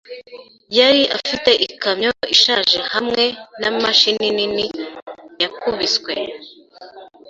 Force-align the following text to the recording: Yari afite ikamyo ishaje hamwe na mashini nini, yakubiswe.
Yari 0.77 1.01
afite 1.17 1.49
ikamyo 1.67 2.11
ishaje 2.35 2.77
hamwe 2.93 3.23
na 3.61 3.69
mashini 3.81 4.27
nini, 4.35 4.65
yakubiswe. 5.41 6.13